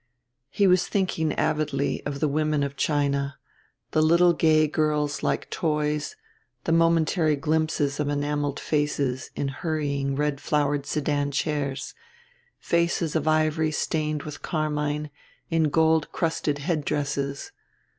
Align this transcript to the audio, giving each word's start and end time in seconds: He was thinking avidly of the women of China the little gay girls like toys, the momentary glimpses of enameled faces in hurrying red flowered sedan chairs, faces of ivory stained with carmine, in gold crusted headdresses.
He 0.49 0.65
was 0.65 0.87
thinking 0.87 1.31
avidly 1.33 2.03
of 2.07 2.19
the 2.21 2.27
women 2.27 2.63
of 2.63 2.75
China 2.75 3.37
the 3.91 4.01
little 4.01 4.33
gay 4.33 4.65
girls 4.67 5.21
like 5.21 5.47
toys, 5.51 6.15
the 6.63 6.71
momentary 6.71 7.35
glimpses 7.35 7.99
of 7.99 8.09
enameled 8.09 8.59
faces 8.59 9.29
in 9.35 9.49
hurrying 9.49 10.15
red 10.15 10.41
flowered 10.41 10.87
sedan 10.87 11.29
chairs, 11.29 11.93
faces 12.57 13.15
of 13.15 13.27
ivory 13.27 13.69
stained 13.69 14.23
with 14.23 14.41
carmine, 14.41 15.11
in 15.51 15.65
gold 15.69 16.11
crusted 16.11 16.57
headdresses. 16.57 17.51